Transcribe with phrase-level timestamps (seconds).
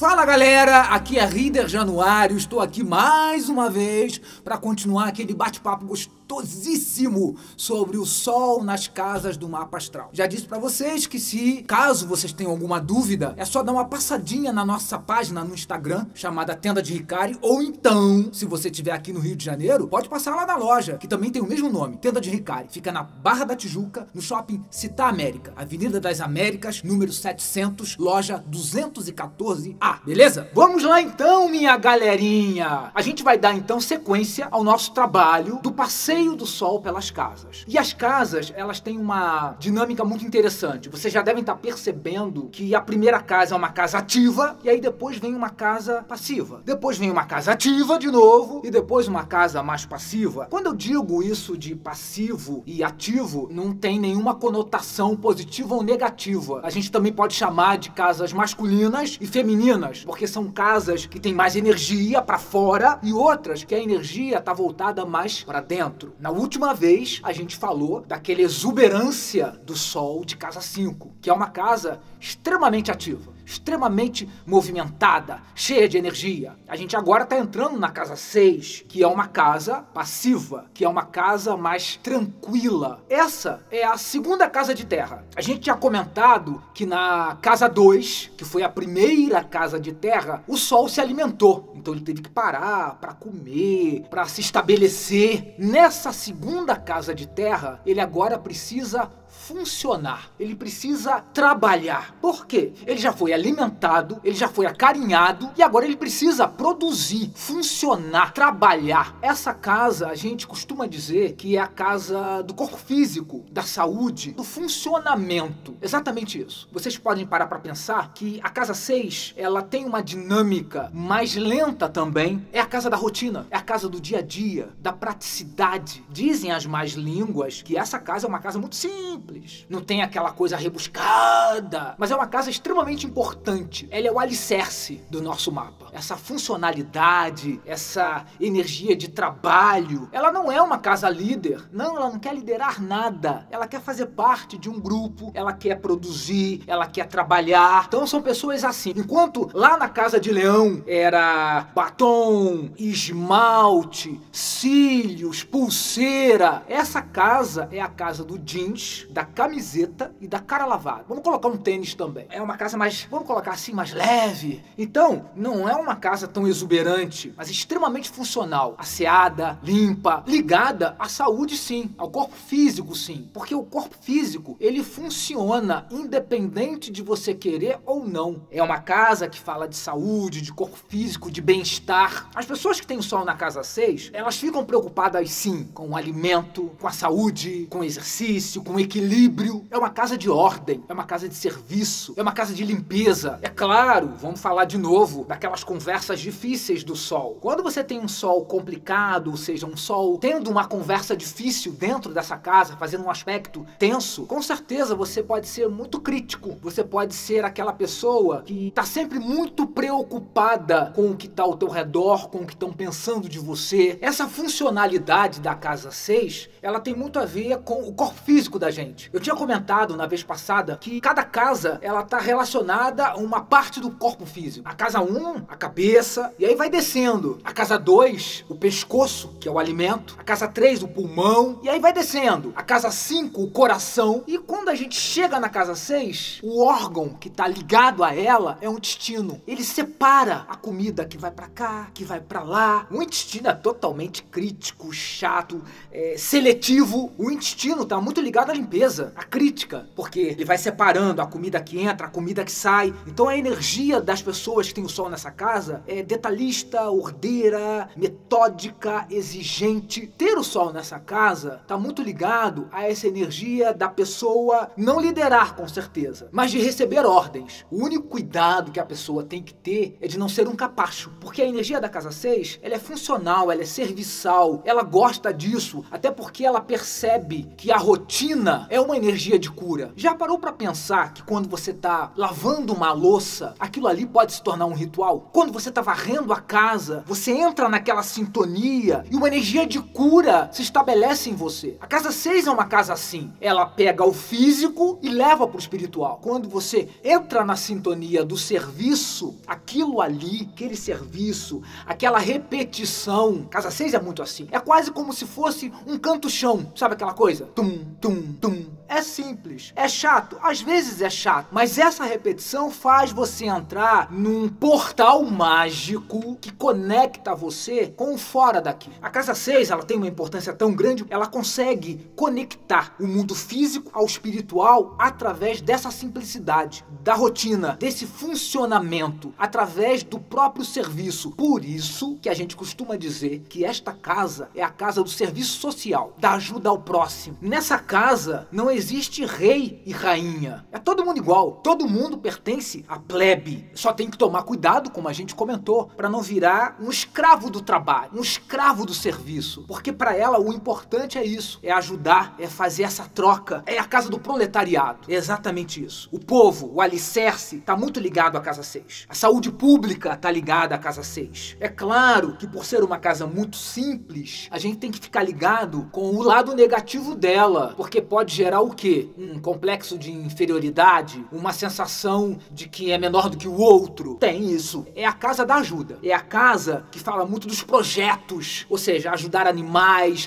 [0.00, 5.84] Fala galera, aqui é Rider Januário, estou aqui mais uma vez para continuar aquele bate-papo
[6.30, 10.10] gostosíssimo sobre o Sol nas casas do mapa astral.
[10.12, 13.84] Já disse para vocês que se caso vocês tenham alguma dúvida, é só dar uma
[13.84, 18.92] passadinha na nossa página no Instagram, chamada Tenda de Ricari, ou então, se você estiver
[18.92, 21.68] aqui no Rio de Janeiro, pode passar lá na loja, que também tem o mesmo
[21.68, 22.68] nome, Tenda de Ricari.
[22.70, 28.44] Fica na Barra da Tijuca, no shopping Cita América, Avenida das Américas, número 700, loja
[28.50, 30.48] 214A beleza?
[30.54, 32.90] Vamos lá então, minha galerinha!
[32.94, 37.64] A gente vai dar então sequência ao nosso trabalho do passeio do sol pelas casas.
[37.66, 40.88] E as casas, elas têm uma dinâmica muito interessante.
[40.88, 44.80] Vocês já devem estar percebendo que a primeira casa é uma casa ativa e aí
[44.80, 46.60] depois vem uma casa passiva.
[46.64, 50.46] Depois vem uma casa ativa de novo e depois uma casa mais passiva.
[50.50, 56.60] Quando eu digo isso de passivo e ativo, não tem nenhuma conotação positiva ou negativa.
[56.62, 61.32] A gente também pode chamar de casas masculinas e femininas porque são casas que têm
[61.32, 66.09] mais energia para fora e outras que a energia está voltada mais para dentro.
[66.18, 71.32] Na última vez, a gente falou daquela exuberância do sol de casa 5, que é
[71.32, 76.56] uma casa extremamente ativa extremamente movimentada, cheia de energia.
[76.68, 80.88] A gente agora está entrando na casa 6, que é uma casa passiva, que é
[80.88, 83.04] uma casa mais tranquila.
[83.08, 85.24] Essa é a segunda casa de terra.
[85.34, 90.44] A gente tinha comentado que na casa 2, que foi a primeira casa de terra,
[90.46, 91.72] o sol se alimentou.
[91.74, 95.54] Então ele teve que parar para comer, para se estabelecer.
[95.58, 99.10] Nessa segunda casa de terra, ele agora precisa
[99.50, 102.14] funcionar, ele precisa trabalhar.
[102.20, 102.72] Por quê?
[102.86, 109.16] Ele já foi alimentado, ele já foi acarinhado e agora ele precisa produzir, funcionar, trabalhar.
[109.20, 114.30] Essa casa a gente costuma dizer que é a casa do corpo físico, da saúde,
[114.30, 115.76] do funcionamento.
[115.82, 116.68] Exatamente isso.
[116.70, 121.88] Vocês podem parar para pensar que a casa 6, ela tem uma dinâmica mais lenta
[121.88, 122.46] também.
[122.52, 126.04] É a casa da rotina, é a casa do dia a dia, da praticidade.
[126.08, 130.02] Dizem as mais línguas que essa casa é uma casa muito simples simples, não tem
[130.02, 133.88] aquela coisa rebuscada, mas é uma casa extremamente importante.
[133.90, 135.86] Ela é o alicerce do nosso mapa.
[135.92, 141.68] Essa funcionalidade, essa energia de trabalho, ela não é uma casa líder.
[141.72, 143.46] Não, ela não quer liderar nada.
[143.50, 147.84] Ela quer fazer parte de um grupo, ela quer produzir, ela quer trabalhar.
[147.88, 148.92] Então são pessoas assim.
[148.96, 157.88] Enquanto lá na casa de Leão era batom, esmalte, cílios, pulseira, essa casa é a
[157.88, 161.04] casa do jeans, da camiseta e da cara lavada.
[161.08, 162.26] Vamos colocar um tênis também.
[162.30, 164.62] É uma casa mais, vamos colocar assim, mais leve.
[164.76, 168.74] Então, não é uma casa tão exuberante, mas extremamente funcional.
[168.78, 173.28] Asseada, limpa, ligada à saúde sim, ao corpo físico sim.
[173.32, 178.42] Porque o corpo físico, ele funciona independente de você querer ou não.
[178.50, 182.28] É uma casa que fala de saúde, de corpo físico, de bem-estar.
[182.34, 185.96] As pessoas que têm o sol na casa 6, elas ficam preocupadas sim com o
[185.96, 190.30] alimento, com a saúde, com o exercício, com o equilíbrio equilíbrio, é uma casa de
[190.30, 193.40] ordem, é uma casa de serviço, é uma casa de limpeza.
[193.42, 197.36] É claro, vamos falar de novo daquelas conversas difíceis do sol.
[197.40, 202.14] Quando você tem um sol complicado, ou seja, um sol tendo uma conversa difícil dentro
[202.14, 206.56] dessa casa, fazendo um aspecto tenso, com certeza você pode ser muito crítico.
[206.62, 211.56] Você pode ser aquela pessoa que está sempre muito preocupada com o que está ao
[211.56, 213.98] teu redor, com o que estão pensando de você.
[214.00, 218.70] Essa funcionalidade da casa 6, ela tem muito a ver com o corpo físico da
[218.70, 218.99] gente.
[219.12, 223.80] Eu tinha comentado na vez passada que cada casa ela tá relacionada a uma parte
[223.80, 224.68] do corpo físico.
[224.68, 227.38] A casa 1, um, a cabeça, e aí vai descendo.
[227.44, 230.16] A casa 2, o pescoço, que é o alimento.
[230.18, 232.52] A casa 3, o pulmão, e aí vai descendo.
[232.56, 234.22] A casa 5, o coração.
[234.26, 238.58] E quando a gente chega na casa 6, o órgão que tá ligado a ela
[238.60, 239.40] é o intestino.
[239.46, 242.86] Ele separa a comida que vai para cá, que vai para lá.
[242.90, 245.62] O intestino é totalmente crítico, chato,
[245.92, 247.12] é, seletivo.
[247.16, 251.60] O intestino tá muito ligado à limpeza a crítica, porque ele vai separando a comida
[251.60, 252.92] que entra, a comida que sai.
[253.06, 259.06] Então a energia das pessoas que têm o sol nessa casa é detalhista, ordeira, metódica,
[259.10, 260.06] exigente.
[260.40, 265.68] O sol nessa casa está muito ligado a essa energia da pessoa não liderar com
[265.68, 267.66] certeza, mas de receber ordens.
[267.70, 271.12] O único cuidado que a pessoa tem que ter é de não ser um capacho,
[271.20, 275.84] porque a energia da casa 6, ela é funcional, ela é serviçal, ela gosta disso,
[275.90, 279.92] até porque ela percebe que a rotina é uma energia de cura.
[279.94, 284.42] Já parou para pensar que quando você tá lavando uma louça, aquilo ali pode se
[284.42, 285.28] tornar um ritual?
[285.34, 290.29] Quando você tá varrendo a casa, você entra naquela sintonia e uma energia de cura
[290.52, 291.76] se estabelece em você.
[291.80, 293.32] A casa 6 é uma casa assim.
[293.40, 296.18] Ela pega o físico e leva pro espiritual.
[296.22, 303.46] Quando você entra na sintonia do serviço, aquilo ali, aquele serviço, aquela repetição.
[303.50, 304.48] Casa 6 é muito assim.
[304.50, 306.72] É quase como se fosse um canto-chão.
[306.74, 307.46] Sabe aquela coisa?
[307.46, 309.72] Tum, tum, tum é simples.
[309.76, 310.36] É chato?
[310.42, 311.46] Às vezes é chato.
[311.52, 318.60] Mas essa repetição faz você entrar num portal mágico que conecta você com o fora
[318.60, 318.90] daqui.
[319.00, 323.90] A casa 6, ela tem uma importância tão grande, ela consegue conectar o mundo físico
[323.94, 331.30] ao espiritual através dessa simplicidade, da rotina, desse funcionamento, através do próprio serviço.
[331.30, 335.58] Por isso que a gente costuma dizer que esta casa é a casa do serviço
[335.58, 337.38] social, da ajuda ao próximo.
[337.40, 340.66] Nessa casa não existe rei e rainha.
[340.70, 341.52] É todo mundo igual.
[341.64, 343.70] Todo mundo pertence à plebe.
[343.74, 347.62] Só tem que tomar cuidado, como a gente comentou, para não virar um escravo do
[347.62, 349.64] trabalho, um escravo do serviço.
[349.66, 353.62] Porque para ela o importante é isso: é ajudar, é fazer essa troca.
[353.66, 355.00] É a casa do proletariado.
[355.08, 356.08] É exatamente isso.
[356.12, 359.06] O povo, o alicerce, está muito ligado à casa 6.
[359.08, 361.56] A saúde pública está ligada à casa 6.
[361.60, 365.88] É claro que por ser uma casa muito simples, a gente tem que ficar ligado
[365.92, 369.08] com o lado negativo dela, porque pode gerar o quê?
[369.16, 371.24] Um complexo de inferioridade?
[371.32, 374.16] Uma sensação de que é menor do que o outro?
[374.16, 374.86] Tem isso.
[374.94, 375.98] É a casa da ajuda.
[376.02, 379.70] É a casa que fala muito dos projetos, ou seja, ajudar animais,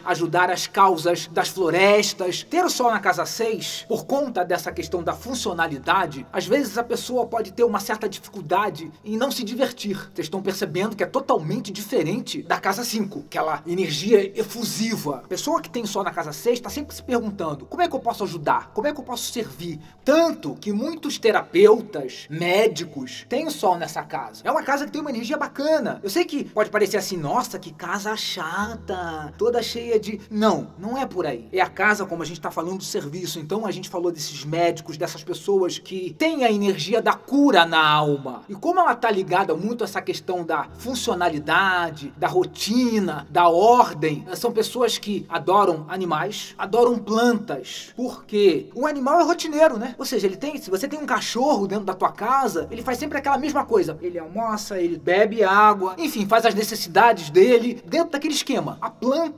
[0.06, 2.44] ajudar as causas das florestas.
[2.44, 6.84] Ter o sol na casa 6, por conta dessa questão da funcionalidade, às vezes a
[6.84, 9.98] pessoa pode ter uma certa dificuldade em não se divertir.
[10.14, 15.22] Vocês estão percebendo que é totalmente diferente da casa 5, aquela energia efusiva.
[15.24, 17.96] A pessoa que tem sol na casa 6 está sempre se perguntando: como é que
[17.96, 18.44] eu posso ajudar?
[18.44, 18.72] ajudar?
[18.74, 19.80] Como é que eu posso servir?
[20.04, 24.42] Tanto que muitos terapeutas, médicos, têm o sol nessa casa.
[24.44, 26.00] É uma casa que tem uma energia bacana.
[26.04, 30.20] Eu sei que pode parecer assim, nossa, que casa chata, toda cheia de.
[30.30, 31.48] Não, não é por aí.
[31.52, 33.40] É a casa, como a gente está falando do serviço.
[33.40, 37.86] Então a gente falou desses médicos, dessas pessoas que têm a energia da cura na
[37.86, 38.44] alma.
[38.50, 44.26] E como ela tá ligada muito a essa questão da funcionalidade, da rotina, da ordem,
[44.34, 47.92] são pessoas que adoram animais, adoram plantas.
[47.96, 49.96] Por porque o animal é rotineiro, né?
[49.98, 52.98] Ou seja, ele tem, se você tem um cachorro dentro da tua casa, ele faz
[52.98, 53.98] sempre aquela mesma coisa.
[54.02, 58.78] Ele almoça, ele bebe água, enfim, faz as necessidades dele dentro daquele esquema.
[58.80, 58.90] A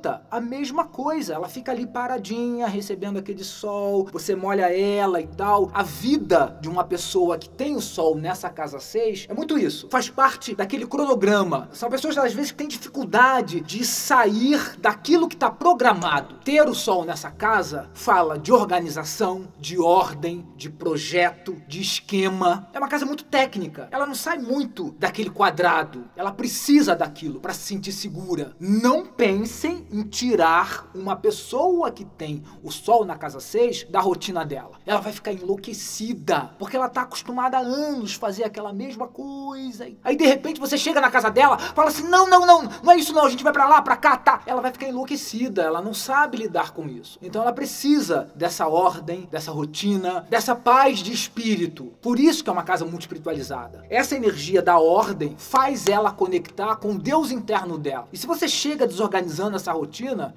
[0.06, 1.34] planta, a mesma coisa.
[1.34, 5.72] Ela fica ali paradinha, recebendo aquele sol, você molha ela e tal.
[5.74, 9.88] A vida de uma pessoa que tem o sol nessa casa 6 é muito isso.
[9.90, 11.70] Faz parte daquele cronograma.
[11.74, 16.36] São pessoas, às vezes, que têm dificuldade de sair daquilo que está programado.
[16.44, 22.70] Ter o sol nessa casa fala de organização de ordem, de projeto, de esquema.
[22.74, 23.88] É uma casa muito técnica.
[23.92, 26.06] Ela não sai muito daquele quadrado.
[26.16, 28.56] Ela precisa daquilo para se sentir segura.
[28.60, 34.44] Não pensem em tirar uma pessoa que tem o sol na casa 6 da rotina
[34.44, 34.72] dela.
[34.86, 39.88] Ela vai ficar enlouquecida, porque ela tá acostumada há anos fazer aquela mesma coisa.
[40.04, 42.98] Aí de repente você chega na casa dela, fala assim: "Não, não, não, não é
[42.98, 44.42] isso não, a gente vai para lá, para cá, tá".
[44.46, 47.18] Ela vai ficar enlouquecida, ela não sabe lidar com isso.
[47.22, 51.94] Então ela precisa dessa dessa ordem, dessa rotina, dessa paz de espírito.
[52.02, 53.86] Por isso que é uma casa muito espiritualizada.
[53.90, 58.08] Essa energia da ordem faz ela conectar com o Deus interno dela.
[58.14, 59.85] E se você chega desorganizando essa rotina,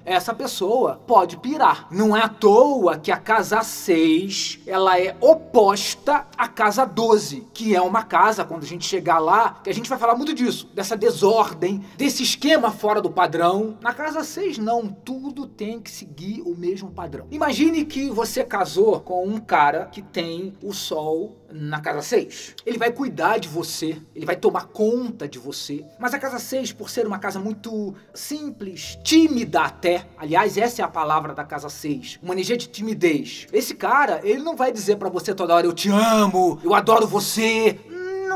[0.05, 1.87] essa pessoa pode pirar.
[1.91, 7.75] Não é à toa que a casa 6, ela é oposta à casa 12, que
[7.75, 10.69] é uma casa quando a gente chegar lá, que a gente vai falar muito disso,
[10.73, 13.77] dessa desordem, desse esquema fora do padrão.
[13.81, 17.27] Na casa 6 não, tudo tem que seguir o mesmo padrão.
[17.31, 22.55] Imagine que você casou com um cara que tem o sol na casa 6.
[22.65, 25.83] Ele vai cuidar de você, ele vai tomar conta de você.
[25.99, 30.85] Mas a casa 6, por ser uma casa muito simples, tímida até, aliás, essa é
[30.85, 33.47] a palavra da casa 6, uma energia de timidez.
[33.51, 37.07] Esse cara, ele não vai dizer para você toda hora eu te amo, eu adoro
[37.07, 37.79] você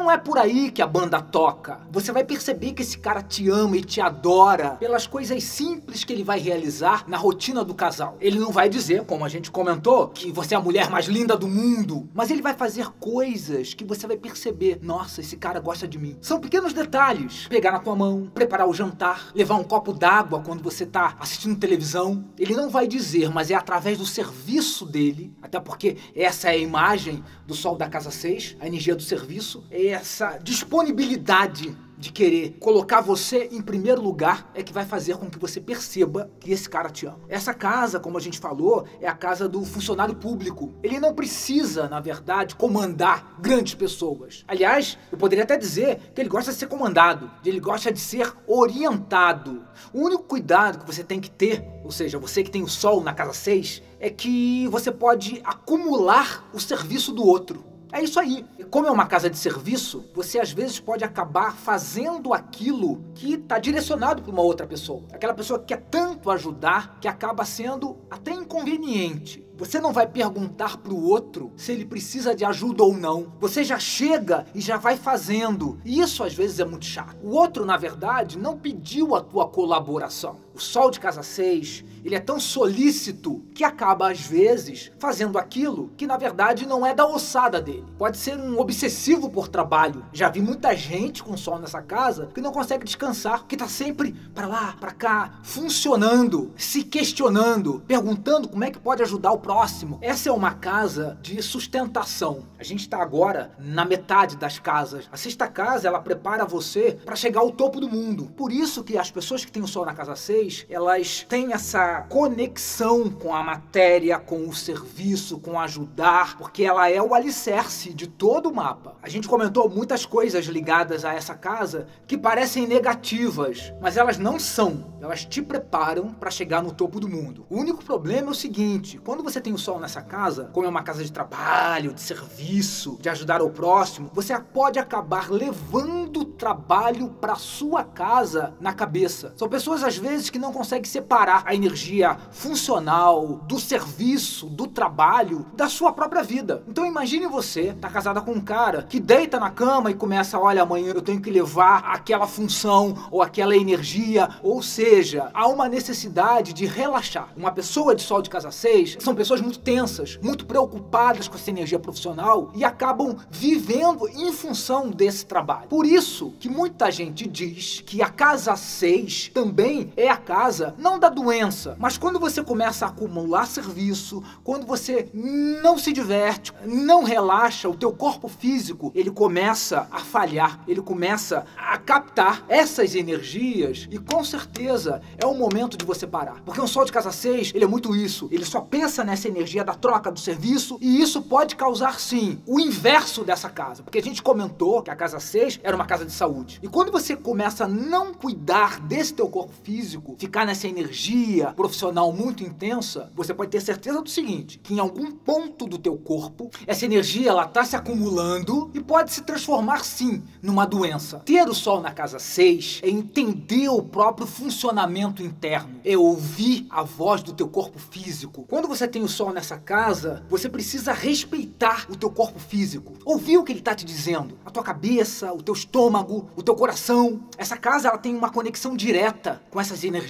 [0.04, 1.80] não é por aí que a banda toca.
[1.90, 6.12] Você vai perceber que esse cara te ama e te adora pelas coisas simples que
[6.12, 8.18] ele vai realizar na rotina do casal.
[8.20, 11.38] Ele não vai dizer, como a gente comentou, que você é a mulher mais linda
[11.38, 15.88] do mundo, mas ele vai fazer coisas que você vai perceber: nossa, esse cara gosta
[15.88, 16.18] de mim.
[16.20, 17.48] São pequenos detalhes.
[17.48, 21.58] Pegar na tua mão, preparar o jantar, levar um copo d'água quando você tá assistindo
[21.58, 22.26] televisão.
[22.38, 26.58] Ele não vai dizer, mas é através do serviço dele, até porque essa é a
[26.58, 29.64] imagem do sol da casa 6, a energia do serviço.
[29.72, 35.30] É essa disponibilidade de querer colocar você em primeiro lugar é que vai fazer com
[35.30, 37.20] que você perceba que esse cara te ama.
[37.30, 40.74] Essa casa, como a gente falou, é a casa do funcionário público.
[40.84, 44.44] Ele não precisa, na verdade, comandar grandes pessoas.
[44.48, 48.34] Aliás, eu poderia até dizer que ele gosta de ser comandado, ele gosta de ser
[48.48, 49.64] orientado.
[49.94, 53.02] O único cuidado que você tem que ter, ou seja, você que tem o sol
[53.02, 57.73] na casa 6, é que você pode acumular o serviço do outro.
[57.94, 58.44] É isso aí.
[58.72, 63.60] Como é uma casa de serviço, você às vezes pode acabar fazendo aquilo que está
[63.60, 65.04] direcionado para uma outra pessoa.
[65.14, 69.46] Aquela pessoa que quer tanto ajudar que acaba sendo até inconveniente.
[69.56, 73.32] Você não vai perguntar para o outro se ele precisa de ajuda ou não.
[73.40, 75.80] Você já chega e já vai fazendo.
[75.86, 77.16] E isso às vezes é muito chato.
[77.24, 80.38] O outro, na verdade, não pediu a tua colaboração.
[80.54, 85.92] O sol de casa 6, ele é tão solícito que acaba às vezes fazendo aquilo
[85.98, 87.86] que na verdade não é da ossada dele.
[87.98, 90.06] Pode ser um obsessivo por trabalho.
[90.14, 94.14] Já vi muita gente com sol nessa casa que não consegue descansar, que tá sempre
[94.34, 99.98] para lá, para cá, funcionando, se questionando, perguntando como é que pode ajudar o próximo.
[100.02, 102.44] Essa é uma casa de sustentação.
[102.60, 105.10] A gente está agora na metade das casas.
[105.12, 108.32] A sexta casa, ela prepara você para chegar ao topo do mundo.
[108.38, 112.02] Por isso que as pessoas que têm o sol na casa 6, elas têm essa
[112.02, 118.08] conexão com a matéria, com o serviço, com ajudar, porque ela é o alicerce de
[118.08, 118.96] todo o mapa.
[119.02, 124.40] A gente comentou muitas coisas ligadas a essa casa que parecem negativas, mas elas não
[124.40, 124.94] são.
[125.02, 127.46] Elas te preparam para chegar no topo do mundo.
[127.50, 130.70] O único problema é o seguinte: quando você tem o sol nessa casa, como é
[130.70, 137.10] uma casa de trabalho, de serviço, de ajudar o próximo, você pode acabar levando trabalho
[137.10, 139.34] para sua casa na cabeça.
[139.38, 145.46] São pessoas às vezes que não conseguem separar a energia funcional do serviço, do trabalho,
[145.54, 146.64] da sua própria vida.
[146.68, 150.64] Então imagine você tá casada com um cara que deita na cama e começa, olha,
[150.64, 156.52] amanhã eu tenho que levar aquela função ou aquela energia, ou seja, há uma necessidade
[156.52, 157.30] de relaxar.
[157.38, 161.52] Uma pessoa de sol de casa 6 são pessoas muito tensas, muito preocupadas com essa
[161.52, 165.68] energia profissional e acabam vivendo em função desse trabalho.
[165.68, 170.98] Por isso que muita gente diz que a casa 6 também é a casa não
[170.98, 177.04] da doença, mas quando você começa a acumular serviço, quando você não se diverte, não
[177.04, 183.88] relaxa, o teu corpo físico, ele começa a falhar, ele começa a captar essas energias
[183.92, 186.42] e com certeza é o momento de você parar.
[186.46, 189.64] Porque um sol de casa 6, ele é muito isso, ele só pensa nessa energia
[189.64, 194.04] da troca do serviço e isso pode causar sim o inverso dessa casa, porque a
[194.04, 196.60] gente comentou que a casa 6 era uma casa de saúde.
[196.64, 202.12] E quando você começa a não cuidar desse teu corpo físico, ficar nessa energia profissional
[202.12, 206.50] muito intensa, você pode ter certeza do seguinte, que em algum ponto do teu corpo,
[206.66, 211.20] essa energia ela tá se acumulando e pode se transformar sim numa doença.
[211.20, 216.84] Ter o sol na casa 6 é entender o próprio funcionamento interno, é ouvir a
[216.84, 218.46] voz do teu corpo físico.
[218.48, 222.94] Quando você tem o sol nessa casa, você precisa respeitar o teu corpo físico.
[223.06, 224.38] Ouvir o que ele está te dizendo.
[224.46, 227.22] A tua cabeça, o teu estômago, o teu coração.
[227.38, 230.03] Essa casa ela tem uma conexão direta com essas energias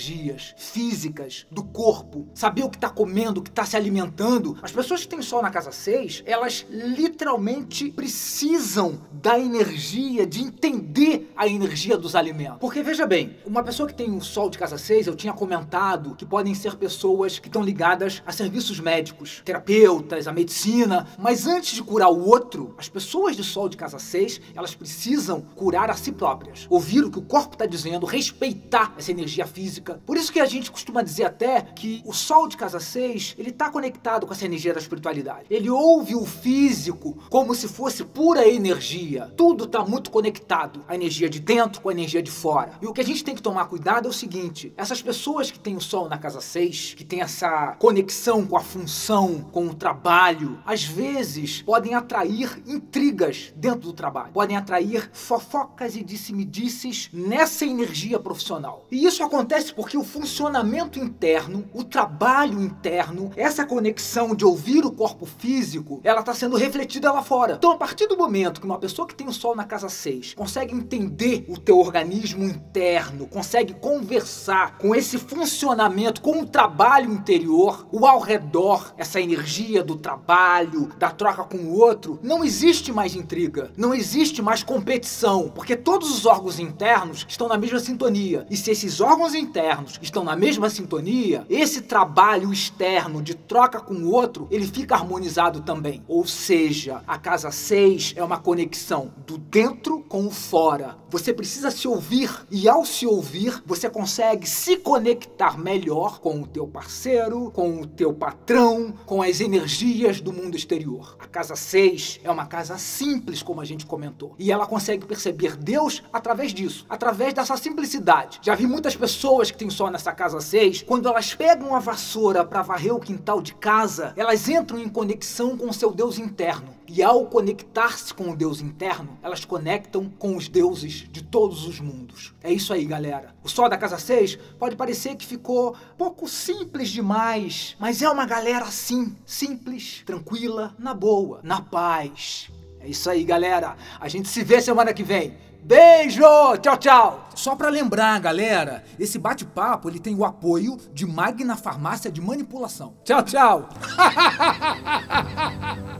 [0.58, 2.28] físicas do corpo.
[2.34, 4.58] Saber o que está comendo, o que está se alimentando.
[4.62, 11.32] As pessoas que têm sol na casa 6, elas literalmente precisam da energia, de entender
[11.36, 12.58] a energia dos alimentos.
[12.60, 16.16] Porque veja bem, uma pessoa que tem um sol de casa 6, eu tinha comentado
[16.16, 21.76] que podem ser pessoas que estão ligadas a serviços médicos, terapeutas, a medicina, mas antes
[21.76, 25.96] de curar o outro, as pessoas de sol de casa 6, elas precisam curar a
[25.96, 26.66] si próprias.
[26.70, 29.83] Ouvir o que o corpo está dizendo, respeitar essa energia física.
[30.06, 33.50] Por isso que a gente costuma dizer até que o sol de casa 6, ele
[33.50, 35.46] está conectado com essa energia da espiritualidade.
[35.50, 39.32] Ele ouve o físico como se fosse pura energia.
[39.36, 40.84] Tudo está muito conectado.
[40.88, 42.78] A energia de dentro com a energia de fora.
[42.82, 45.60] E o que a gente tem que tomar cuidado é o seguinte, essas pessoas que
[45.60, 49.74] têm o sol na casa 6, que tem essa conexão com a função, com o
[49.74, 57.66] trabalho, às vezes podem atrair intrigas dentro do trabalho, podem atrair fofocas e disse-me-disses nessa
[57.66, 58.86] energia profissional.
[58.92, 64.92] E isso acontece porque o funcionamento interno, o trabalho interno, essa conexão de ouvir o
[64.92, 67.54] corpo físico, ela está sendo refletida lá fora.
[67.54, 70.34] Então, a partir do momento que uma pessoa que tem o sol na casa 6
[70.34, 77.88] consegue entender o teu organismo interno, consegue conversar com esse funcionamento, com o trabalho interior,
[77.92, 83.16] o ao redor essa energia do trabalho, da troca com o outro, não existe mais
[83.16, 88.46] intriga, não existe mais competição, porque todos os órgãos internos estão na mesma sintonia.
[88.50, 89.53] E se esses órgãos internos
[90.02, 95.62] estão na mesma sintonia, esse trabalho externo de troca com o outro, ele fica harmonizado
[95.62, 96.04] também.
[96.08, 100.98] Ou seja, a casa 6 é uma conexão do dentro com o fora.
[101.10, 106.48] Você precisa se ouvir e ao se ouvir, você consegue se conectar melhor com o
[106.48, 111.16] teu parceiro, com o teu patrão, com as energias do mundo exterior.
[111.20, 115.56] A casa 6 é uma casa simples, como a gente comentou, e ela consegue perceber
[115.56, 118.40] Deus através disso, através dessa simplicidade.
[118.42, 122.46] Já vi muitas pessoas que têm só nessa casa 6, quando elas pegam a vassoura
[122.46, 126.74] para varrer o quintal de casa, elas entram em conexão com o seu Deus interno.
[126.88, 131.80] E ao conectar-se com o Deus interno, elas conectam com os deuses de todos os
[131.80, 132.34] mundos.
[132.44, 133.34] É isso aí, galera.
[133.44, 138.26] O sol da casa 6 pode parecer que ficou pouco simples demais, mas é uma
[138.26, 142.52] galera assim, simples, tranquila, na boa, na paz.
[142.80, 143.78] É isso aí, galera.
[144.00, 145.38] A gente se vê semana que vem.
[145.64, 146.58] Beijo!
[146.62, 147.28] Tchau, tchau!
[147.34, 152.96] Só para lembrar, galera, esse bate-papo ele tem o apoio de Magna Farmácia de Manipulação.
[153.06, 153.70] Tchau, tchau!